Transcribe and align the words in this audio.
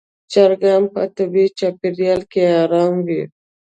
چرګان 0.31 0.83
په 0.93 1.01
طبیعي 1.15 1.47
چاپېریال 1.59 2.21
کې 2.31 2.41
آرام 2.61 2.93
وي. 3.07 3.23